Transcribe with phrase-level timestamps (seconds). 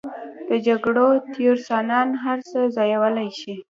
[0.49, 3.53] د جګړو تیورسنان هر څه ځایولی شي.